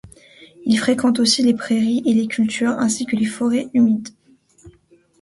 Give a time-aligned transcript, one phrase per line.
[0.65, 4.09] Il fréquente aussi les prairies et les cultures ainsi que les forêts humides.